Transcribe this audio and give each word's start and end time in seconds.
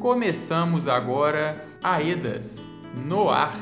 Começamos 0.00 0.86
agora 0.86 1.60
Aedas 1.82 2.68
no 3.04 3.28
ar. 3.28 3.58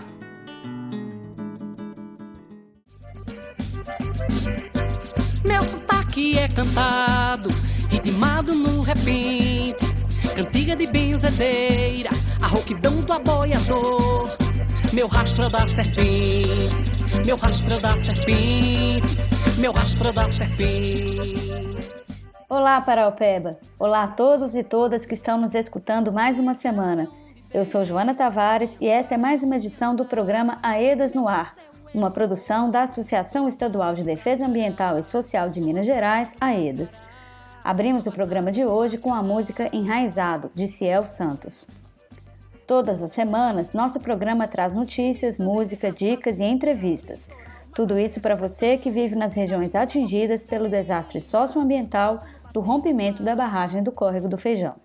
Meu 5.42 5.64
sotaque 5.64 6.38
é 6.38 6.46
cantado, 6.49 7.49
ritmado 7.88 8.54
no 8.54 8.82
repente, 8.82 9.86
cantiga 10.34 10.77
de 10.77 10.86
benzedeira, 10.86 12.11
a 12.43 12.46
rouquidão 12.46 12.96
do 12.96 13.12
aboiador. 13.14 14.37
Meu 14.93 15.09
rastro 15.09 15.45
é 15.45 15.50
da 15.50 15.66
serpente, 15.66 17.25
meu 17.25 17.37
rastro 17.37 17.73
é 17.73 17.79
da 17.79 17.96
serpente, 17.96 19.16
meu 19.59 19.73
rastro 19.73 20.09
é 20.09 20.12
da 20.12 20.29
serpente. 20.29 22.05
Olá, 22.48 22.80
Paraupeba! 22.80 23.58
Olá 23.76 24.04
a 24.04 24.08
todos 24.08 24.54
e 24.54 24.62
todas 24.62 25.04
que 25.04 25.14
estão 25.14 25.36
nos 25.36 25.52
escutando 25.57 26.12
mais 26.12 26.39
uma 26.39 26.54
semana. 26.54 27.08
Eu 27.52 27.64
sou 27.64 27.84
Joana 27.84 28.14
Tavares 28.14 28.79
e 28.80 28.86
esta 28.86 29.16
é 29.16 29.18
mais 29.18 29.43
uma 29.43 29.57
edição 29.57 29.96
do 29.96 30.04
programa 30.04 30.57
Aedas 30.62 31.12
no 31.12 31.26
Ar, 31.26 31.57
uma 31.93 32.09
produção 32.09 32.71
da 32.71 32.83
Associação 32.83 33.48
Estadual 33.48 33.95
de 33.95 34.05
Defesa 34.05 34.47
Ambiental 34.47 34.97
e 34.97 35.02
Social 35.02 35.51
de 35.51 35.61
Minas 35.61 35.87
Gerais, 35.87 36.37
AEDAS. 36.41 37.02
Abrimos 37.65 38.07
o 38.07 38.12
programa 38.12 38.52
de 38.52 38.65
hoje 38.65 38.97
com 38.97 39.13
a 39.13 39.24
música 39.24 39.69
Enraizado, 39.73 40.49
de 40.55 40.69
Ciel 40.69 41.05
Santos. 41.09 41.66
Todas 42.65 43.02
as 43.02 43.10
semanas, 43.10 43.73
nosso 43.73 43.99
programa 43.99 44.47
traz 44.47 44.73
notícias, 44.73 45.37
música, 45.37 45.91
dicas 45.91 46.38
e 46.38 46.45
entrevistas. 46.45 47.29
Tudo 47.77 47.99
isso 47.99 48.23
para 48.23 48.35
você 48.35 48.79
que 48.79 48.91
vive 48.91 49.15
nas 49.15 49.35
regiões 49.35 49.74
atingidas 49.74 50.47
pelo 50.47 50.66
desastre 50.66 51.21
socioambiental 51.21 52.19
do 52.56 52.60
rompimento 52.62 53.23
da 53.23 53.37
barragem 53.37 53.83
do 53.83 53.92
Córrego 53.92 54.30
do 54.30 54.38
Feijão. 54.38 54.77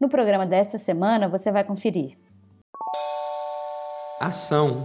No 0.00 0.08
programa 0.08 0.44
desta 0.44 0.78
semana 0.78 1.28
você 1.28 1.52
vai 1.52 1.62
conferir. 1.62 2.18
Ação. 4.18 4.84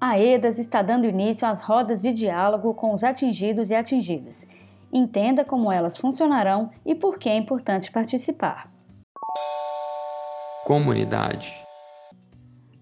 A 0.00 0.18
EDAS 0.18 0.58
está 0.58 0.80
dando 0.80 1.04
início 1.04 1.46
às 1.46 1.60
rodas 1.60 2.00
de 2.00 2.10
diálogo 2.10 2.72
com 2.72 2.94
os 2.94 3.04
atingidos 3.04 3.68
e 3.68 3.74
atingidas. 3.74 4.48
Entenda 4.90 5.44
como 5.44 5.70
elas 5.70 5.94
funcionarão 5.98 6.70
e 6.86 6.94
por 6.94 7.18
que 7.18 7.28
é 7.28 7.36
importante 7.36 7.92
participar. 7.92 8.72
Comunidade. 10.64 11.54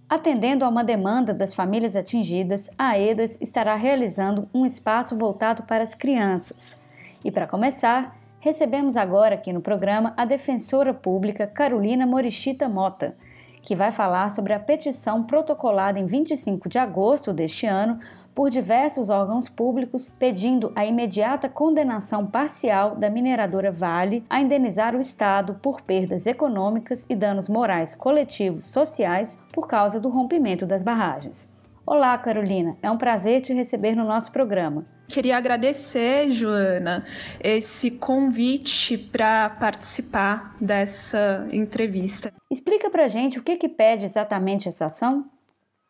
Atendendo 0.08 0.64
a 0.64 0.68
uma 0.68 0.84
demanda 0.84 1.34
das 1.34 1.56
famílias 1.56 1.96
atingidas, 1.96 2.70
a 2.78 2.96
EDAS 2.96 3.36
estará 3.40 3.74
realizando 3.74 4.48
um 4.54 4.64
espaço 4.64 5.18
voltado 5.18 5.64
para 5.64 5.82
as 5.82 5.92
crianças. 5.92 6.85
E 7.26 7.30
para 7.32 7.44
começar, 7.44 8.16
recebemos 8.38 8.96
agora 8.96 9.34
aqui 9.34 9.52
no 9.52 9.60
programa 9.60 10.14
a 10.16 10.24
defensora 10.24 10.94
pública 10.94 11.44
Carolina 11.44 12.06
Morichita 12.06 12.68
Mota, 12.68 13.16
que 13.62 13.74
vai 13.74 13.90
falar 13.90 14.30
sobre 14.30 14.52
a 14.52 14.60
petição 14.60 15.24
protocolada 15.24 15.98
em 15.98 16.06
25 16.06 16.68
de 16.68 16.78
agosto 16.78 17.32
deste 17.32 17.66
ano 17.66 17.98
por 18.32 18.48
diversos 18.48 19.10
órgãos 19.10 19.48
públicos 19.48 20.08
pedindo 20.20 20.70
a 20.76 20.86
imediata 20.86 21.48
condenação 21.48 22.24
parcial 22.24 22.94
da 22.94 23.10
mineradora 23.10 23.72
Vale 23.72 24.24
a 24.30 24.40
indenizar 24.40 24.94
o 24.94 25.00
Estado 25.00 25.54
por 25.54 25.80
perdas 25.80 26.26
econômicas 26.26 27.04
e 27.08 27.16
danos 27.16 27.48
morais 27.48 27.92
coletivos 27.92 28.66
sociais 28.66 29.36
por 29.52 29.66
causa 29.66 29.98
do 29.98 30.08
rompimento 30.08 30.64
das 30.64 30.84
barragens. 30.84 31.55
Olá, 31.88 32.18
Carolina, 32.18 32.76
é 32.82 32.90
um 32.90 32.98
prazer 32.98 33.40
te 33.42 33.52
receber 33.52 33.94
no 33.94 34.04
nosso 34.04 34.32
programa. 34.32 34.84
Queria 35.06 35.36
agradecer, 35.36 36.32
Joana, 36.32 37.06
esse 37.38 37.92
convite 37.92 38.98
para 38.98 39.50
participar 39.50 40.56
dessa 40.60 41.46
entrevista. 41.52 42.32
Explica 42.50 42.90
para 42.90 43.06
gente 43.06 43.38
o 43.38 43.42
que, 43.42 43.54
que 43.54 43.68
pede 43.68 44.04
exatamente 44.04 44.68
essa 44.68 44.86
ação? 44.86 45.30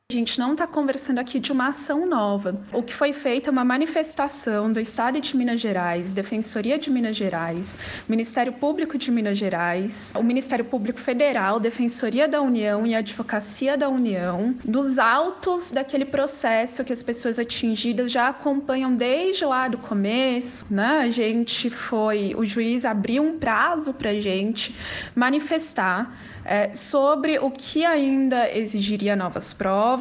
A 0.08 0.14
gente 0.14 0.38
não 0.38 0.52
está 0.52 0.68
conversando 0.68 1.18
aqui 1.18 1.40
de 1.40 1.50
uma 1.50 1.66
ação 1.66 2.06
nova. 2.06 2.62
O 2.72 2.80
que 2.80 2.94
foi 2.94 3.12
feito 3.12 3.48
é 3.48 3.50
uma 3.50 3.64
manifestação 3.64 4.72
do 4.72 4.78
Estado 4.78 5.20
de 5.20 5.36
Minas 5.36 5.60
Gerais, 5.60 6.12
Defensoria 6.12 6.78
de 6.78 6.88
Minas 6.88 7.16
Gerais, 7.16 7.76
Ministério 8.08 8.52
Público 8.52 8.96
de 8.96 9.10
Minas 9.10 9.36
Gerais, 9.36 10.12
o 10.16 10.22
Ministério 10.22 10.64
Público 10.64 11.00
Federal, 11.00 11.58
Defensoria 11.58 12.28
da 12.28 12.40
União 12.40 12.86
e 12.86 12.94
Advocacia 12.94 13.76
da 13.76 13.88
União, 13.88 14.54
dos 14.64 14.96
autos 14.96 15.72
daquele 15.72 16.04
processo 16.04 16.84
que 16.84 16.92
as 16.92 17.02
pessoas 17.02 17.40
atingidas 17.40 18.12
já 18.12 18.28
acompanham 18.28 18.94
desde 18.94 19.44
lá 19.44 19.66
do 19.66 19.78
começo. 19.78 20.64
Né? 20.70 21.00
A 21.00 21.10
gente 21.10 21.68
foi, 21.68 22.32
o 22.36 22.44
juiz 22.44 22.84
abriu 22.84 23.24
um 23.24 23.40
prazo 23.40 23.92
para 23.92 24.10
a 24.10 24.20
gente 24.20 24.72
manifestar 25.16 26.16
é, 26.46 26.72
sobre 26.72 27.38
o 27.40 27.50
que 27.50 27.84
ainda 27.84 28.48
exigiria 28.56 29.16
novas 29.16 29.52
provas, 29.52 29.95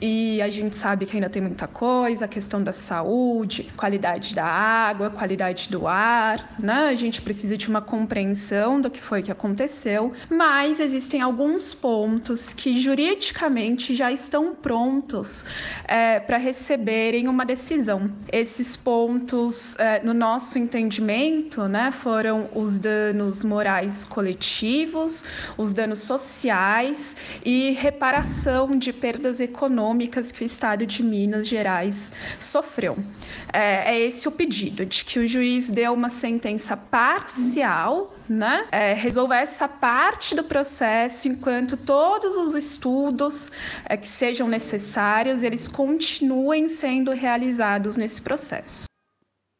e 0.00 0.40
a 0.42 0.48
gente 0.48 0.76
sabe 0.76 1.06
que 1.06 1.16
ainda 1.16 1.28
tem 1.28 1.42
muita 1.42 1.66
coisa, 1.66 2.24
a 2.24 2.28
questão 2.28 2.62
da 2.62 2.72
saúde, 2.72 3.72
qualidade 3.76 4.34
da 4.34 4.44
água, 4.44 5.10
qualidade 5.10 5.68
do 5.70 5.86
ar, 5.86 6.54
né? 6.58 6.88
A 6.88 6.94
gente 6.94 7.20
precisa 7.22 7.56
de 7.56 7.68
uma 7.68 7.80
compreensão 7.80 8.80
do 8.80 8.90
que 8.90 9.00
foi 9.00 9.22
que 9.22 9.30
aconteceu, 9.30 10.12
mas 10.30 10.80
existem 10.80 11.20
alguns 11.20 11.74
pontos 11.74 12.52
que 12.52 12.78
juridicamente 12.78 13.94
já 13.94 14.10
estão 14.10 14.54
prontos 14.54 15.44
é, 15.86 16.20
para 16.20 16.36
receberem 16.36 17.28
uma 17.28 17.44
decisão. 17.44 18.10
Esses 18.32 18.76
pontos, 18.76 19.76
é, 19.78 20.02
no 20.02 20.14
nosso 20.14 20.58
entendimento, 20.58 21.68
né, 21.68 21.90
foram 21.90 22.48
os 22.54 22.78
danos 22.78 23.44
morais 23.44 24.04
coletivos, 24.04 25.24
os 25.56 25.72
danos 25.72 26.00
sociais 26.00 27.16
e 27.44 27.72
reparação 27.72 28.76
de 28.76 28.92
perdas 28.92 29.33
econômicas 29.40 30.32
que 30.32 30.42
o 30.42 30.46
Estado 30.46 30.86
de 30.86 31.02
Minas 31.02 31.46
Gerais 31.46 32.12
sofreu. 32.38 32.96
É, 33.52 33.94
é 33.94 34.00
esse 34.00 34.26
o 34.28 34.30
pedido, 34.30 34.84
de 34.84 35.04
que 35.04 35.18
o 35.18 35.26
juiz 35.26 35.70
dê 35.70 35.88
uma 35.88 36.08
sentença 36.08 36.76
parcial, 36.76 38.14
né? 38.28 38.66
É, 38.72 38.94
resolva 38.94 39.36
essa 39.36 39.68
parte 39.68 40.34
do 40.34 40.44
processo 40.44 41.28
enquanto 41.28 41.76
todos 41.76 42.36
os 42.36 42.54
estudos 42.54 43.50
é, 43.84 43.96
que 43.96 44.08
sejam 44.08 44.48
necessários 44.48 45.42
eles 45.42 45.68
continuem 45.68 46.68
sendo 46.68 47.10
realizados 47.12 47.96
nesse 47.96 48.20
processo. 48.20 48.84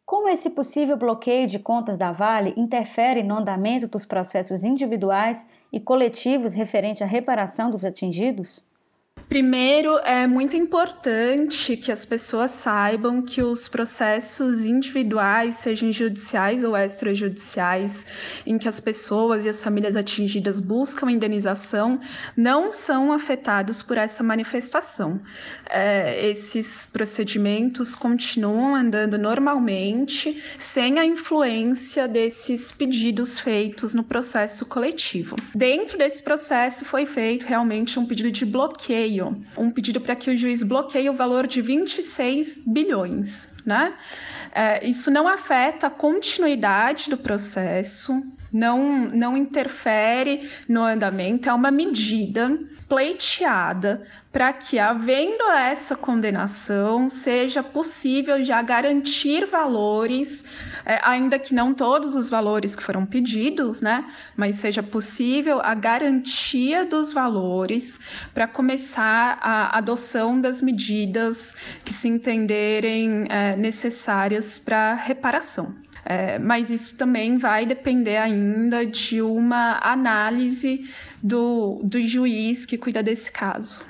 Como 0.06 0.28
esse 0.28 0.50
possível 0.50 0.96
bloqueio 0.96 1.46
de 1.46 1.58
contas 1.58 1.98
da 1.98 2.12
Vale 2.12 2.54
interfere 2.56 3.22
no 3.22 3.36
andamento 3.36 3.88
dos 3.88 4.04
processos 4.04 4.62
individuais 4.62 5.48
e 5.72 5.80
coletivos 5.80 6.54
referente 6.54 7.02
à 7.02 7.06
reparação 7.06 7.70
dos 7.70 7.84
atingidos? 7.84 8.64
Primeiro, 9.28 9.98
é 10.04 10.26
muito 10.26 10.54
importante 10.54 11.76
que 11.76 11.90
as 11.90 12.04
pessoas 12.04 12.50
saibam 12.50 13.22
que 13.22 13.42
os 13.42 13.68
processos 13.68 14.64
individuais, 14.64 15.56
sejam 15.56 15.90
judiciais 15.90 16.62
ou 16.62 16.76
extrajudiciais, 16.76 18.06
em 18.46 18.58
que 18.58 18.68
as 18.68 18.80
pessoas 18.80 19.44
e 19.44 19.48
as 19.48 19.64
famílias 19.64 19.96
atingidas 19.96 20.60
buscam 20.60 21.10
indenização, 21.10 21.98
não 22.36 22.70
são 22.70 23.12
afetados 23.12 23.82
por 23.82 23.96
essa 23.96 24.22
manifestação. 24.22 25.20
É, 25.70 26.28
esses 26.28 26.86
procedimentos 26.86 27.94
continuam 27.94 28.74
andando 28.74 29.16
normalmente, 29.16 30.42
sem 30.58 30.98
a 30.98 31.04
influência 31.04 32.06
desses 32.06 32.70
pedidos 32.70 33.38
feitos 33.38 33.94
no 33.94 34.04
processo 34.04 34.66
coletivo. 34.66 35.36
Dentro 35.54 35.96
desse 35.96 36.22
processo, 36.22 36.84
foi 36.84 37.06
feito 37.06 37.46
realmente 37.46 37.98
um 37.98 38.06
pedido 38.06 38.30
de 38.30 38.44
bloqueio 38.44 39.13
bloqueio, 39.14 39.42
um 39.56 39.70
pedido 39.70 40.00
para 40.00 40.16
que 40.16 40.30
o 40.30 40.36
juiz 40.36 40.62
bloqueie 40.62 41.08
o 41.08 41.14
valor 41.14 41.46
de 41.46 41.60
26 41.60 42.64
bilhões. 42.66 43.50
Né? 43.64 43.94
É, 44.52 44.86
isso 44.86 45.10
não 45.10 45.26
afeta 45.26 45.86
a 45.86 45.90
continuidade 45.90 47.08
do 47.08 47.16
processo, 47.16 48.22
não, 48.54 49.10
não 49.10 49.36
interfere 49.36 50.48
no 50.68 50.84
andamento, 50.84 51.48
é 51.48 51.52
uma 51.52 51.72
medida 51.72 52.56
pleiteada 52.88 54.06
para 54.30 54.52
que, 54.52 54.78
havendo 54.78 55.42
essa 55.50 55.96
condenação, 55.96 57.08
seja 57.08 57.62
possível 57.62 58.42
já 58.44 58.62
garantir 58.62 59.44
valores, 59.46 60.44
é, 60.84 61.00
ainda 61.02 61.36
que 61.36 61.52
não 61.52 61.74
todos 61.74 62.14
os 62.14 62.30
valores 62.30 62.76
que 62.76 62.82
foram 62.82 63.04
pedidos, 63.04 63.80
né, 63.80 64.04
mas 64.36 64.56
seja 64.56 64.82
possível 64.82 65.60
a 65.60 65.74
garantia 65.74 66.84
dos 66.84 67.12
valores 67.12 67.98
para 68.32 68.46
começar 68.46 69.38
a 69.40 69.76
adoção 69.76 70.40
das 70.40 70.62
medidas 70.62 71.56
que 71.84 71.92
se 71.92 72.06
entenderem 72.06 73.26
é, 73.28 73.56
necessárias 73.56 74.58
para 74.60 74.94
reparação. 74.94 75.74
É, 76.04 76.38
mas 76.38 76.70
isso 76.70 76.96
também 76.98 77.38
vai 77.38 77.64
depender 77.64 78.18
ainda 78.18 78.84
de 78.84 79.22
uma 79.22 79.78
análise 79.82 80.88
do, 81.22 81.80
do 81.82 82.02
juiz 82.04 82.66
que 82.66 82.76
cuida 82.76 83.02
desse 83.02 83.32
caso. 83.32 83.84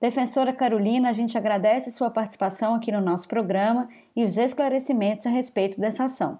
Defensora 0.00 0.52
Carolina, 0.52 1.08
a 1.08 1.12
gente 1.12 1.38
agradece 1.38 1.92
sua 1.92 2.10
participação 2.10 2.74
aqui 2.74 2.90
no 2.90 3.00
nosso 3.00 3.28
programa 3.28 3.88
e 4.16 4.24
os 4.24 4.36
esclarecimentos 4.36 5.26
a 5.26 5.30
respeito 5.30 5.80
dessa 5.80 6.04
ação. 6.04 6.38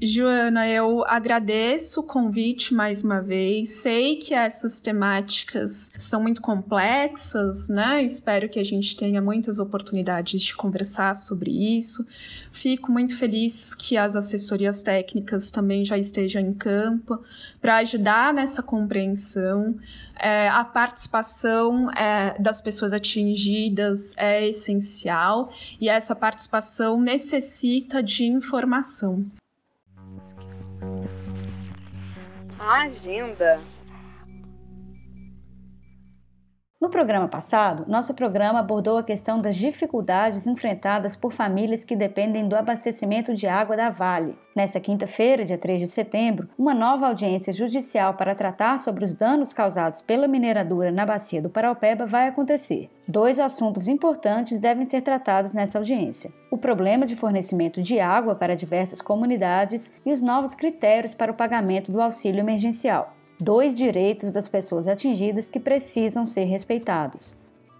Joana, 0.00 0.68
eu 0.68 1.04
agradeço 1.08 1.98
o 1.98 2.04
convite 2.04 2.72
mais 2.72 3.02
uma 3.02 3.20
vez. 3.20 3.80
Sei 3.80 4.14
que 4.14 4.32
essas 4.32 4.80
temáticas 4.80 5.90
são 5.98 6.22
muito 6.22 6.40
complexas, 6.40 7.68
né? 7.68 8.04
Espero 8.04 8.48
que 8.48 8.60
a 8.60 8.64
gente 8.64 8.96
tenha 8.96 9.20
muitas 9.20 9.58
oportunidades 9.58 10.40
de 10.40 10.54
conversar 10.54 11.16
sobre 11.16 11.50
isso. 11.76 12.06
Fico 12.52 12.92
muito 12.92 13.18
feliz 13.18 13.74
que 13.74 13.96
as 13.96 14.14
assessorias 14.14 14.84
técnicas 14.84 15.50
também 15.50 15.84
já 15.84 15.98
estejam 15.98 16.42
em 16.42 16.54
campo 16.54 17.20
para 17.60 17.78
ajudar 17.78 18.32
nessa 18.32 18.62
compreensão. 18.62 19.74
É, 20.16 20.48
a 20.48 20.62
participação 20.62 21.90
é, 21.90 22.40
das 22.40 22.60
pessoas 22.60 22.92
atingidas 22.92 24.14
é 24.16 24.48
essencial 24.48 25.52
e 25.80 25.88
essa 25.88 26.14
participação 26.14 27.00
necessita 27.00 28.00
de 28.00 28.26
informação. 28.26 29.26
A 32.58 32.82
agenda. 32.82 33.60
No 36.88 36.92
programa 36.92 37.28
passado, 37.28 37.84
nosso 37.86 38.14
programa 38.14 38.60
abordou 38.60 38.96
a 38.96 39.02
questão 39.02 39.42
das 39.42 39.54
dificuldades 39.56 40.46
enfrentadas 40.46 41.14
por 41.14 41.34
famílias 41.34 41.84
que 41.84 41.94
dependem 41.94 42.48
do 42.48 42.56
abastecimento 42.56 43.34
de 43.34 43.46
água 43.46 43.76
da 43.76 43.90
Vale. 43.90 44.38
Nessa 44.56 44.80
quinta-feira, 44.80 45.44
dia 45.44 45.58
3 45.58 45.80
de 45.80 45.86
setembro, 45.86 46.48
uma 46.58 46.72
nova 46.72 47.06
audiência 47.06 47.52
judicial 47.52 48.14
para 48.14 48.34
tratar 48.34 48.78
sobre 48.78 49.04
os 49.04 49.12
danos 49.12 49.52
causados 49.52 50.00
pela 50.00 50.26
mineradora 50.26 50.90
na 50.90 51.04
bacia 51.04 51.42
do 51.42 51.50
Paraupeba 51.50 52.06
vai 52.06 52.26
acontecer. 52.26 52.88
Dois 53.06 53.38
assuntos 53.38 53.86
importantes 53.86 54.58
devem 54.58 54.86
ser 54.86 55.02
tratados 55.02 55.52
nessa 55.52 55.76
audiência: 55.76 56.32
o 56.50 56.56
problema 56.56 57.04
de 57.04 57.14
fornecimento 57.14 57.82
de 57.82 58.00
água 58.00 58.34
para 58.34 58.56
diversas 58.56 59.02
comunidades 59.02 59.92
e 60.06 60.12
os 60.12 60.22
novos 60.22 60.54
critérios 60.54 61.12
para 61.12 61.30
o 61.32 61.36
pagamento 61.36 61.92
do 61.92 62.00
auxílio 62.00 62.40
emergencial 62.40 63.17
dois 63.40 63.76
direitos 63.76 64.32
das 64.32 64.48
pessoas 64.48 64.88
atingidas 64.88 65.48
que 65.48 65.60
precisam 65.60 66.26
ser 66.26 66.44
respeitados. 66.44 67.36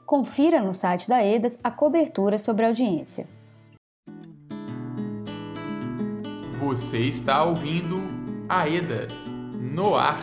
Confira 0.07 0.63
no 0.63 0.73
site 0.73 1.09
da 1.09 1.25
EDAS 1.25 1.59
a 1.63 1.71
cobertura 1.71 2.39
sobre 2.39 2.65
a 2.65 2.69
audiência. 2.69 3.27
Você 6.61 7.07
está 7.07 7.45
ouvindo 7.45 7.97
a 8.49 8.69
EDAS 8.69 9.33
no 9.55 9.97
ar. 9.97 10.23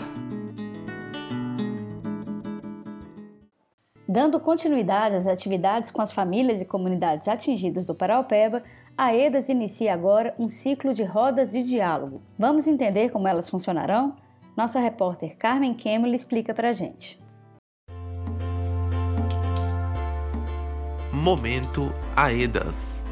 Dando 4.07 4.39
continuidade 4.39 5.15
às 5.15 5.27
atividades 5.27 5.91
com 5.91 6.01
as 6.01 6.11
famílias 6.11 6.61
e 6.61 6.65
comunidades 6.65 7.27
atingidas 7.27 7.85
do 7.85 7.93
Paraupeba, 7.93 8.63
a 8.97 9.13
EDAS 9.13 9.49
inicia 9.49 9.93
agora 9.93 10.33
um 10.39 10.47
ciclo 10.47 10.93
de 10.93 11.03
rodas 11.03 11.51
de 11.51 11.61
diálogo. 11.63 12.21
Vamos 12.39 12.67
entender 12.67 13.11
como 13.11 13.27
elas 13.27 13.49
funcionarão? 13.49 14.15
Nossa 14.55 14.79
repórter 14.79 15.35
Carmen 15.37 15.73
Kemmel 15.73 16.13
explica 16.13 16.53
pra 16.53 16.73
gente. 16.73 17.19
Momento 21.11 21.91
Aedas. 22.15 23.04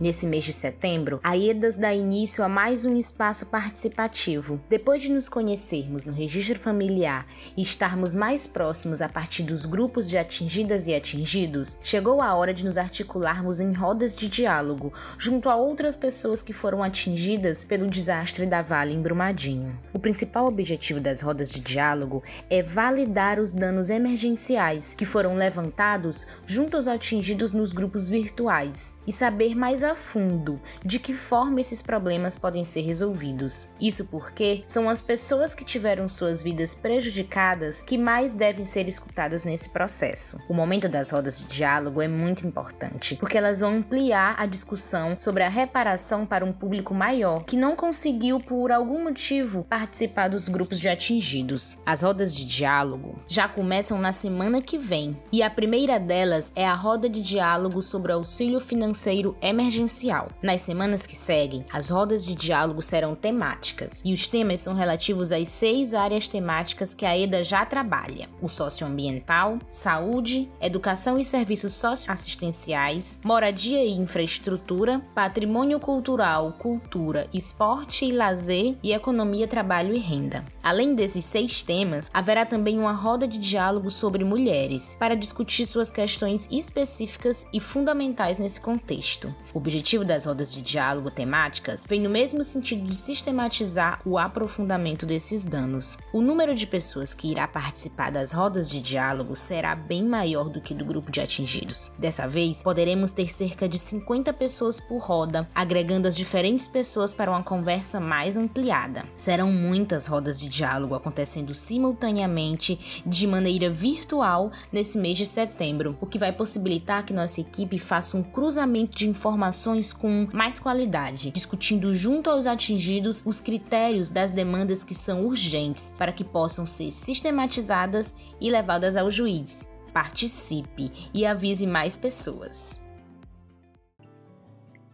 Nesse 0.00 0.26
mês 0.26 0.42
de 0.42 0.52
setembro, 0.52 1.20
a 1.22 1.36
EDAS 1.36 1.76
dá 1.76 1.94
início 1.94 2.42
a 2.42 2.48
mais 2.48 2.84
um 2.84 2.96
espaço 2.96 3.46
participativo. 3.46 4.60
Depois 4.68 5.00
de 5.00 5.08
nos 5.08 5.28
conhecermos 5.28 6.04
no 6.04 6.12
registro 6.12 6.58
familiar 6.58 7.26
e 7.56 7.62
estarmos 7.62 8.14
mais 8.14 8.46
próximos 8.46 9.00
a 9.00 9.08
partir 9.08 9.44
dos 9.44 9.64
grupos 9.64 10.08
de 10.08 10.18
atingidas 10.18 10.86
e 10.86 10.94
atingidos, 10.94 11.76
chegou 11.82 12.20
a 12.20 12.34
hora 12.34 12.52
de 12.52 12.64
nos 12.64 12.76
articularmos 12.76 13.60
em 13.60 13.72
rodas 13.72 14.16
de 14.16 14.28
diálogo 14.28 14.92
junto 15.16 15.48
a 15.48 15.54
outras 15.54 15.94
pessoas 15.94 16.42
que 16.42 16.52
foram 16.52 16.82
atingidas 16.82 17.62
pelo 17.62 17.88
desastre 17.88 18.44
da 18.44 18.60
Vale 18.60 18.94
em 18.94 19.00
Brumadinho. 19.00 19.78
O 19.92 19.98
principal 19.98 20.46
objetivo 20.46 20.98
das 20.98 21.20
rodas 21.20 21.52
de 21.52 21.60
diálogo 21.60 22.24
é 22.50 22.62
validar 22.62 23.38
os 23.38 23.52
danos 23.52 23.88
emergenciais 23.88 24.94
que 24.94 25.04
foram 25.04 25.36
levantados 25.36 26.26
junto 26.44 26.76
aos 26.76 26.88
atingidos 26.88 27.52
nos 27.52 27.72
grupos 27.72 28.08
virtuais 28.08 28.94
e 29.06 29.12
saber 29.12 29.54
mais 29.54 29.84
a 29.84 29.91
fundo 29.94 30.60
de 30.84 30.98
que 30.98 31.12
forma 31.12 31.60
esses 31.60 31.82
problemas 31.82 32.36
podem 32.36 32.64
ser 32.64 32.82
resolvidos. 32.82 33.66
Isso 33.80 34.04
porque 34.04 34.64
são 34.66 34.88
as 34.88 35.00
pessoas 35.00 35.54
que 35.54 35.64
tiveram 35.64 36.08
suas 36.08 36.42
vidas 36.42 36.74
prejudicadas 36.74 37.80
que 37.80 37.98
mais 37.98 38.34
devem 38.34 38.64
ser 38.64 38.88
escutadas 38.88 39.44
nesse 39.44 39.68
processo. 39.68 40.38
O 40.48 40.54
momento 40.54 40.88
das 40.88 41.10
rodas 41.10 41.40
de 41.40 41.46
diálogo 41.46 42.00
é 42.00 42.08
muito 42.08 42.46
importante, 42.46 43.16
porque 43.16 43.36
elas 43.36 43.60
vão 43.60 43.76
ampliar 43.76 44.34
a 44.38 44.46
discussão 44.46 45.16
sobre 45.18 45.42
a 45.42 45.48
reparação 45.48 46.24
para 46.24 46.44
um 46.44 46.52
público 46.52 46.94
maior 46.94 47.44
que 47.44 47.56
não 47.56 47.74
conseguiu, 47.74 48.38
por 48.38 48.70
algum 48.70 49.02
motivo, 49.02 49.64
participar 49.64 50.28
dos 50.28 50.48
grupos 50.48 50.78
de 50.78 50.88
atingidos. 50.88 51.76
As 51.84 52.02
rodas 52.02 52.34
de 52.34 52.44
diálogo 52.44 53.18
já 53.26 53.48
começam 53.48 53.98
na 53.98 54.12
semana 54.12 54.62
que 54.62 54.78
vem, 54.78 55.16
e 55.32 55.42
a 55.42 55.50
primeira 55.50 55.98
delas 55.98 56.52
é 56.54 56.66
a 56.66 56.74
roda 56.74 57.08
de 57.08 57.22
diálogo 57.22 57.82
sobre 57.82 58.12
auxílio 58.12 58.60
financeiro 58.60 59.36
emergencial 59.40 59.71
emergencial. 59.72 60.28
Nas 60.42 60.60
semanas 60.60 61.06
que 61.06 61.16
seguem, 61.16 61.64
as 61.72 61.88
rodas 61.88 62.24
de 62.24 62.34
diálogo 62.34 62.82
serão 62.82 63.14
temáticas 63.14 64.02
e 64.04 64.12
os 64.12 64.26
temas 64.26 64.60
são 64.60 64.74
relativos 64.74 65.32
às 65.32 65.48
seis 65.48 65.94
áreas 65.94 66.28
temáticas 66.28 66.94
que 66.94 67.06
a 67.06 67.16
EDA 67.16 67.42
já 67.42 67.64
trabalha: 67.64 68.28
o 68.40 68.48
socioambiental, 68.48 69.58
saúde, 69.70 70.48
educação 70.60 71.18
e 71.18 71.24
serviços 71.24 71.72
socioassistenciais, 71.72 73.20
moradia 73.24 73.84
e 73.84 73.92
infraestrutura, 73.92 75.00
patrimônio 75.14 75.80
cultural, 75.80 76.52
cultura, 76.58 77.28
esporte 77.32 78.04
e 78.04 78.12
lazer 78.12 78.76
e 78.82 78.92
economia, 78.92 79.48
trabalho 79.48 79.94
e 79.94 79.98
renda. 79.98 80.44
Além 80.62 80.94
desses 80.94 81.24
seis 81.24 81.60
temas, 81.60 82.08
haverá 82.14 82.46
também 82.46 82.78
uma 82.78 82.92
roda 82.92 83.26
de 83.26 83.36
diálogo 83.36 83.90
sobre 83.90 84.22
mulheres 84.22 84.96
para 84.96 85.16
discutir 85.16 85.66
suas 85.66 85.90
questões 85.90 86.48
específicas 86.52 87.44
e 87.52 87.58
fundamentais 87.58 88.38
nesse 88.38 88.60
contexto. 88.60 89.34
O 89.52 89.58
objetivo 89.58 90.04
das 90.04 90.24
rodas 90.24 90.54
de 90.54 90.62
diálogo 90.62 91.10
temáticas 91.10 91.84
vem 91.88 92.00
no 92.00 92.08
mesmo 92.08 92.44
sentido 92.44 92.86
de 92.86 92.94
sistematizar 92.94 94.00
o 94.04 94.16
aprofundamento 94.16 95.04
desses 95.04 95.44
danos. 95.44 95.98
O 96.12 96.20
número 96.20 96.54
de 96.54 96.66
pessoas 96.66 97.12
que 97.12 97.30
irá 97.30 97.48
participar 97.48 98.12
das 98.12 98.30
rodas 98.30 98.70
de 98.70 98.80
diálogo 98.80 99.34
será 99.34 99.74
bem 99.74 100.04
maior 100.04 100.48
do 100.48 100.60
que 100.60 100.74
do 100.74 100.84
grupo 100.84 101.10
de 101.10 101.20
atingidos. 101.20 101.90
Dessa 101.98 102.28
vez, 102.28 102.62
poderemos 102.62 103.10
ter 103.10 103.32
cerca 103.32 103.68
de 103.68 103.78
50 103.78 104.32
pessoas 104.32 104.78
por 104.78 104.98
roda, 104.98 105.48
agregando 105.52 106.06
as 106.06 106.16
diferentes 106.16 106.68
pessoas 106.68 107.12
para 107.12 107.30
uma 107.30 107.42
conversa 107.42 107.98
mais 107.98 108.36
ampliada. 108.36 109.04
Serão 109.16 109.50
muitas 109.50 110.06
rodas 110.06 110.38
de 110.38 110.51
diálogo 110.52 110.94
acontecendo 110.94 111.54
simultaneamente 111.54 113.02
de 113.04 113.26
maneira 113.26 113.70
virtual 113.70 114.52
nesse 114.70 114.98
mês 114.98 115.16
de 115.16 115.26
setembro, 115.26 115.96
o 116.00 116.06
que 116.06 116.18
vai 116.18 116.32
possibilitar 116.32 117.04
que 117.04 117.12
nossa 117.12 117.40
equipe 117.40 117.78
faça 117.78 118.16
um 118.16 118.22
cruzamento 118.22 118.96
de 118.96 119.08
informações 119.08 119.92
com 119.92 120.28
mais 120.32 120.60
qualidade, 120.60 121.30
discutindo 121.30 121.94
junto 121.94 122.30
aos 122.30 122.46
atingidos 122.46 123.22
os 123.24 123.40
critérios 123.40 124.08
das 124.08 124.30
demandas 124.30 124.84
que 124.84 124.94
são 124.94 125.24
urgentes 125.24 125.94
para 125.96 126.12
que 126.12 126.22
possam 126.22 126.66
ser 126.66 126.90
sistematizadas 126.90 128.14
e 128.40 128.50
levadas 128.50 128.96
ao 128.96 129.10
juiz. 129.10 129.66
Participe 129.92 130.90
e 131.12 131.26
avise 131.26 131.66
mais 131.66 131.96
pessoas. 131.96 132.80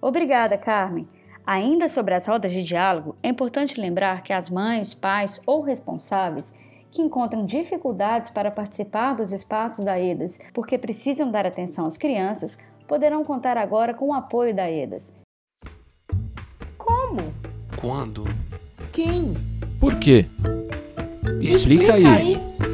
Obrigada, 0.00 0.57
Carmen. 0.57 1.09
Ainda 1.50 1.88
sobre 1.88 2.12
as 2.12 2.26
rodas 2.26 2.52
de 2.52 2.62
diálogo, 2.62 3.17
é 3.23 3.31
importante 3.31 3.81
lembrar 3.81 4.23
que 4.23 4.35
as 4.35 4.50
mães, 4.50 4.95
pais 4.95 5.40
ou 5.47 5.62
responsáveis 5.62 6.52
que 6.90 7.00
encontram 7.00 7.43
dificuldades 7.43 8.28
para 8.28 8.50
participar 8.50 9.14
dos 9.14 9.33
espaços 9.33 9.83
da 9.83 9.99
EDAS 9.99 10.38
porque 10.52 10.76
precisam 10.76 11.31
dar 11.31 11.47
atenção 11.47 11.87
às 11.87 11.97
crianças 11.97 12.59
poderão 12.87 13.25
contar 13.25 13.57
agora 13.57 13.95
com 13.95 14.09
o 14.09 14.12
apoio 14.12 14.55
da 14.55 14.71
EDAS. 14.71 15.14
Como? 16.76 17.33
Quando? 17.81 18.25
Quem? 18.93 19.33
Por 19.81 19.95
quê? 19.99 20.26
Explica, 21.40 21.95
Explica 21.95 21.95
aí. 21.95 22.07
aí. 22.07 22.67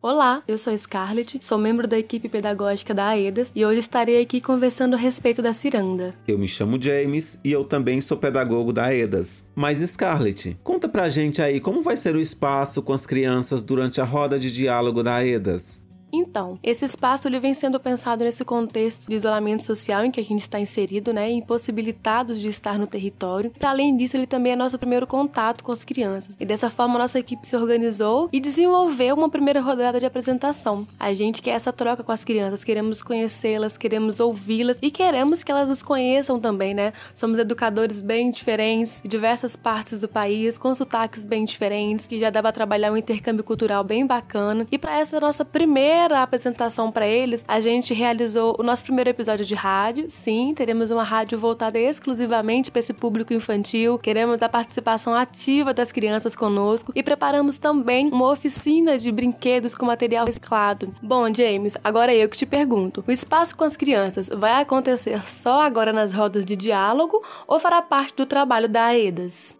Olá, 0.00 0.44
eu 0.46 0.56
sou 0.56 0.78
Scarlett, 0.78 1.40
sou 1.44 1.58
membro 1.58 1.88
da 1.88 1.98
equipe 1.98 2.28
pedagógica 2.28 2.94
da 2.94 3.08
AEDAS 3.08 3.50
e 3.52 3.66
hoje 3.66 3.80
estarei 3.80 4.22
aqui 4.22 4.40
conversando 4.40 4.94
a 4.94 4.96
respeito 4.96 5.42
da 5.42 5.52
ciranda. 5.52 6.14
Eu 6.28 6.38
me 6.38 6.46
chamo 6.46 6.80
James 6.80 7.36
e 7.42 7.50
eu 7.50 7.64
também 7.64 8.00
sou 8.00 8.16
pedagogo 8.16 8.72
da 8.72 8.84
AEDAS. 8.84 9.48
Mas 9.56 9.78
Scarlett, 9.78 10.56
conta 10.62 10.88
pra 10.88 11.08
gente 11.08 11.42
aí 11.42 11.58
como 11.58 11.82
vai 11.82 11.96
ser 11.96 12.14
o 12.14 12.20
espaço 12.20 12.80
com 12.80 12.92
as 12.92 13.04
crianças 13.04 13.60
durante 13.60 14.00
a 14.00 14.04
roda 14.04 14.38
de 14.38 14.52
diálogo 14.52 15.02
da 15.02 15.16
AEDAS. 15.16 15.87
Então, 16.12 16.58
esse 16.62 16.84
espaço 16.84 17.28
ele 17.28 17.38
vem 17.38 17.54
sendo 17.54 17.78
pensado 17.78 18.24
nesse 18.24 18.44
contexto 18.44 19.08
de 19.08 19.14
isolamento 19.14 19.64
social 19.64 20.04
em 20.04 20.10
que 20.10 20.20
a 20.20 20.24
gente 20.24 20.40
está 20.40 20.58
inserido, 20.58 21.12
né, 21.12 21.30
impossibilitados 21.30 22.40
de 22.40 22.48
estar 22.48 22.78
no 22.78 22.86
território. 22.86 23.50
Para 23.58 23.70
além 23.70 23.96
disso, 23.96 24.16
ele 24.16 24.26
também 24.26 24.52
é 24.52 24.56
nosso 24.56 24.78
primeiro 24.78 25.06
contato 25.06 25.62
com 25.62 25.72
as 25.72 25.84
crianças. 25.84 26.36
E 26.40 26.46
dessa 26.46 26.70
forma, 26.70 26.98
nossa 26.98 27.18
equipe 27.18 27.46
se 27.46 27.56
organizou 27.56 28.28
e 28.32 28.40
desenvolveu 28.40 29.14
uma 29.14 29.28
primeira 29.28 29.60
rodada 29.60 30.00
de 30.00 30.06
apresentação. 30.06 30.86
A 30.98 31.12
gente 31.12 31.42
quer 31.42 31.50
essa 31.50 31.72
troca 31.72 32.02
com 32.02 32.12
as 32.12 32.24
crianças, 32.24 32.64
queremos 32.64 33.02
conhecê-las, 33.02 33.76
queremos 33.76 34.20
ouvi-las 34.20 34.78
e 34.80 34.90
queremos 34.90 35.42
que 35.42 35.52
elas 35.52 35.68
nos 35.68 35.82
conheçam 35.82 36.40
também, 36.40 36.74
né? 36.74 36.92
Somos 37.14 37.38
educadores 37.38 38.00
bem 38.00 38.30
diferentes, 38.30 39.02
de 39.02 39.08
diversas 39.08 39.56
partes 39.56 40.00
do 40.00 40.08
país, 40.08 40.56
com 40.56 40.74
sotaques 40.74 41.24
bem 41.24 41.44
diferentes, 41.44 42.06
que 42.08 42.18
já 42.18 42.30
dá 42.30 42.40
para 42.42 42.52
trabalhar 42.52 42.92
um 42.92 42.96
intercâmbio 42.96 43.44
cultural 43.44 43.84
bem 43.84 44.06
bacana. 44.06 44.66
E 44.70 44.78
para 44.78 44.98
essa 44.98 45.20
nossa 45.20 45.44
primeira 45.44 45.97
primeira 45.98 46.22
apresentação 46.22 46.92
para 46.92 47.08
eles, 47.08 47.44
a 47.48 47.58
gente 47.58 47.92
realizou 47.92 48.54
o 48.56 48.62
nosso 48.62 48.84
primeiro 48.84 49.10
episódio 49.10 49.44
de 49.44 49.56
rádio. 49.56 50.06
Sim, 50.08 50.54
teremos 50.54 50.90
uma 50.90 51.02
rádio 51.02 51.36
voltada 51.36 51.76
exclusivamente 51.76 52.70
para 52.70 52.78
esse 52.78 52.94
público 52.94 53.34
infantil. 53.34 53.98
Queremos 53.98 54.40
a 54.40 54.48
participação 54.48 55.12
ativa 55.12 55.74
das 55.74 55.90
crianças 55.90 56.36
conosco 56.36 56.92
e 56.94 57.02
preparamos 57.02 57.58
também 57.58 58.10
uma 58.12 58.30
oficina 58.30 58.96
de 58.96 59.10
brinquedos 59.10 59.74
com 59.74 59.86
material 59.86 60.26
reciclado. 60.26 60.94
Bom, 61.02 61.34
James, 61.34 61.76
agora 61.82 62.14
eu 62.14 62.28
que 62.28 62.36
te 62.36 62.46
pergunto: 62.46 63.02
o 63.04 63.10
espaço 63.10 63.56
com 63.56 63.64
as 63.64 63.76
crianças 63.76 64.28
vai 64.28 64.62
acontecer 64.62 65.20
só 65.28 65.62
agora 65.62 65.92
nas 65.92 66.12
rodas 66.12 66.44
de 66.44 66.54
diálogo 66.54 67.24
ou 67.44 67.58
fará 67.58 67.82
parte 67.82 68.14
do 68.14 68.24
trabalho 68.24 68.68
da 68.68 68.84
AEDAS? 68.84 69.52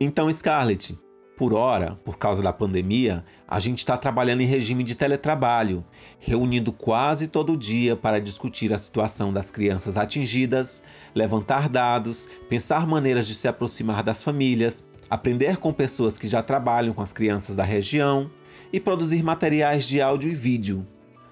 Então, 0.00 0.32
Scarlett, 0.32 0.96
por 1.38 1.54
hora, 1.54 1.96
por 2.04 2.18
causa 2.18 2.42
da 2.42 2.52
pandemia, 2.52 3.24
a 3.46 3.60
gente 3.60 3.78
está 3.78 3.96
trabalhando 3.96 4.40
em 4.40 4.46
regime 4.46 4.82
de 4.82 4.96
teletrabalho, 4.96 5.84
reunindo 6.18 6.72
quase 6.72 7.28
todo 7.28 7.56
dia 7.56 7.94
para 7.94 8.20
discutir 8.20 8.74
a 8.74 8.78
situação 8.78 9.32
das 9.32 9.48
crianças 9.48 9.96
atingidas, 9.96 10.82
levantar 11.14 11.68
dados, 11.68 12.28
pensar 12.48 12.88
maneiras 12.88 13.28
de 13.28 13.36
se 13.36 13.46
aproximar 13.46 14.02
das 14.02 14.24
famílias, 14.24 14.84
aprender 15.08 15.58
com 15.58 15.72
pessoas 15.72 16.18
que 16.18 16.26
já 16.26 16.42
trabalham 16.42 16.92
com 16.92 17.02
as 17.02 17.12
crianças 17.12 17.54
da 17.54 17.62
região 17.62 18.28
e 18.72 18.80
produzir 18.80 19.22
materiais 19.22 19.86
de 19.86 20.02
áudio 20.02 20.28
e 20.28 20.34
vídeo. 20.34 20.84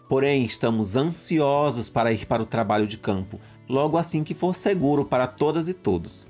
Porém, 0.09 0.45
estamos 0.45 0.95
ansiosos 0.95 1.91
para 1.91 2.13
ir 2.13 2.27
para 2.27 2.45
o 2.45 2.47
trabalho 2.47 2.87
de 2.87 2.97
campo, 2.97 3.41
logo 3.69 3.99
assim 3.99 4.23
que 4.23 4.35
for 4.35 4.55
seguro 4.55 5.05
para 5.05 5.27
todas 5.27 5.67
e 5.67 5.75
todos. 5.75 6.29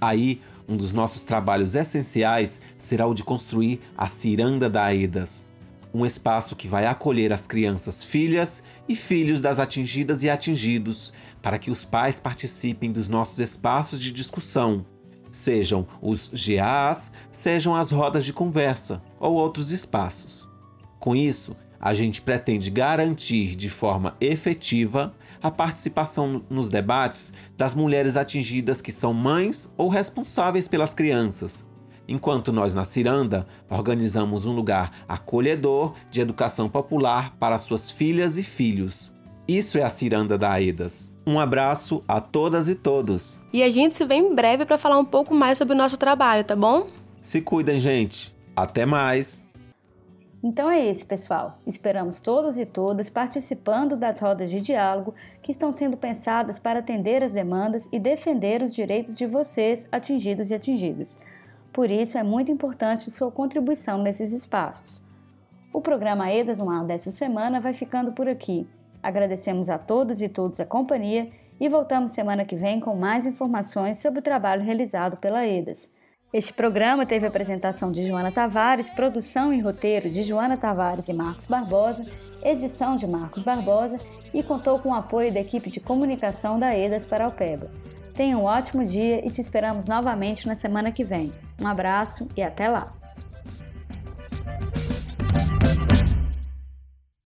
Aí, 0.00 0.40
um 0.70 0.76
dos 0.76 0.92
nossos 0.92 1.24
trabalhos 1.24 1.74
essenciais 1.74 2.60
será 2.78 3.04
o 3.04 3.12
de 3.12 3.24
construir 3.24 3.80
a 3.98 4.06
Ciranda 4.06 4.70
da 4.70 4.84
Aedas, 4.84 5.44
um 5.92 6.06
espaço 6.06 6.54
que 6.54 6.68
vai 6.68 6.86
acolher 6.86 7.32
as 7.32 7.44
crianças 7.44 8.04
filhas 8.04 8.62
e 8.88 8.94
filhos 8.94 9.42
das 9.42 9.58
atingidas 9.58 10.22
e 10.22 10.30
atingidos, 10.30 11.12
para 11.42 11.58
que 11.58 11.72
os 11.72 11.84
pais 11.84 12.20
participem 12.20 12.92
dos 12.92 13.08
nossos 13.08 13.40
espaços 13.40 14.00
de 14.00 14.12
discussão, 14.12 14.86
sejam 15.32 15.84
os 16.00 16.30
GAs, 16.32 17.10
sejam 17.32 17.74
as 17.74 17.90
rodas 17.90 18.24
de 18.24 18.32
conversa 18.32 19.02
ou 19.18 19.34
outros 19.34 19.72
espaços. 19.72 20.48
Com 21.00 21.16
isso, 21.16 21.56
a 21.80 21.94
gente 21.94 22.22
pretende 22.22 22.70
garantir 22.70 23.56
de 23.56 23.68
forma 23.68 24.14
efetiva 24.20 25.14
a 25.42 25.50
participação 25.50 26.42
nos 26.48 26.68
debates 26.68 27.32
das 27.56 27.74
mulheres 27.74 28.16
atingidas 28.16 28.80
que 28.82 28.92
são 28.92 29.12
mães 29.12 29.72
ou 29.76 29.88
responsáveis 29.88 30.68
pelas 30.68 30.94
crianças, 30.94 31.66
enquanto 32.08 32.52
nós 32.52 32.74
na 32.74 32.84
Ciranda 32.84 33.46
organizamos 33.68 34.46
um 34.46 34.52
lugar 34.52 35.04
acolhedor 35.08 35.94
de 36.10 36.20
educação 36.20 36.68
popular 36.68 37.36
para 37.38 37.58
suas 37.58 37.90
filhas 37.90 38.36
e 38.36 38.42
filhos. 38.42 39.12
Isso 39.48 39.78
é 39.78 39.82
a 39.82 39.88
Ciranda 39.88 40.38
da 40.38 40.52
Aedas. 40.52 41.12
Um 41.26 41.40
abraço 41.40 42.02
a 42.06 42.20
todas 42.20 42.68
e 42.68 42.74
todos. 42.76 43.40
E 43.52 43.62
a 43.62 43.70
gente 43.70 43.96
se 43.96 44.04
vê 44.04 44.14
em 44.14 44.32
breve 44.32 44.64
para 44.64 44.78
falar 44.78 44.98
um 44.98 45.04
pouco 45.04 45.34
mais 45.34 45.58
sobre 45.58 45.74
o 45.74 45.76
nosso 45.76 45.96
trabalho, 45.96 46.44
tá 46.44 46.54
bom? 46.54 46.86
Se 47.20 47.40
cuidem, 47.40 47.78
gente. 47.80 48.32
Até 48.54 48.86
mais. 48.86 49.49
Então 50.42 50.70
é 50.70 50.80
isso, 50.80 51.04
pessoal. 51.04 51.58
Esperamos 51.66 52.20
todos 52.20 52.58
e 52.58 52.64
todas 52.64 53.10
participando 53.10 53.94
das 53.94 54.20
rodas 54.20 54.50
de 54.50 54.60
diálogo 54.60 55.14
que 55.42 55.52
estão 55.52 55.70
sendo 55.70 55.98
pensadas 55.98 56.58
para 56.58 56.78
atender 56.78 57.22
as 57.22 57.32
demandas 57.32 57.88
e 57.92 57.98
defender 57.98 58.62
os 58.62 58.74
direitos 58.74 59.18
de 59.18 59.26
vocês, 59.26 59.86
atingidos 59.92 60.50
e 60.50 60.54
atingidas. 60.54 61.18
Por 61.72 61.90
isso, 61.90 62.16
é 62.16 62.22
muito 62.22 62.50
importante 62.50 63.10
sua 63.12 63.30
contribuição 63.30 63.98
nesses 63.98 64.32
espaços. 64.32 65.02
O 65.72 65.80
programa 65.80 66.32
EDAS 66.32 66.58
no 66.58 66.70
ar 66.70 66.84
dessa 66.84 67.10
semana 67.10 67.60
vai 67.60 67.74
ficando 67.74 68.12
por 68.12 68.26
aqui. 68.26 68.66
Agradecemos 69.02 69.68
a 69.68 69.78
todas 69.78 70.22
e 70.22 70.28
todos 70.28 70.58
a 70.58 70.66
companhia 70.66 71.30
e 71.60 71.68
voltamos 71.68 72.12
semana 72.12 72.46
que 72.46 72.56
vem 72.56 72.80
com 72.80 72.96
mais 72.96 73.26
informações 73.26 73.98
sobre 73.98 74.20
o 74.20 74.22
trabalho 74.22 74.62
realizado 74.62 75.18
pela 75.18 75.46
EDAS. 75.46 75.90
Este 76.32 76.52
programa 76.52 77.04
teve 77.04 77.26
apresentação 77.26 77.90
de 77.90 78.06
Joana 78.06 78.30
Tavares, 78.30 78.88
produção 78.88 79.52
e 79.52 79.58
roteiro 79.58 80.08
de 80.08 80.22
Joana 80.22 80.56
Tavares 80.56 81.08
e 81.08 81.12
Marcos 81.12 81.46
Barbosa, 81.46 82.06
edição 82.40 82.96
de 82.96 83.04
Marcos 83.04 83.42
Barbosa 83.42 84.00
e 84.32 84.40
contou 84.40 84.78
com 84.78 84.90
o 84.90 84.94
apoio 84.94 85.32
da 85.32 85.40
equipe 85.40 85.68
de 85.68 85.80
comunicação 85.80 86.56
da 86.56 86.72
EDAS 86.72 87.04
para 87.04 87.24
Alpeba. 87.24 87.68
Tenha 88.14 88.38
um 88.38 88.44
ótimo 88.44 88.86
dia 88.86 89.26
e 89.26 89.30
te 89.30 89.40
esperamos 89.40 89.86
novamente 89.86 90.46
na 90.46 90.54
semana 90.54 90.92
que 90.92 91.02
vem. 91.02 91.32
Um 91.60 91.66
abraço 91.66 92.28
e 92.36 92.42
até 92.42 92.68
lá! 92.68 92.99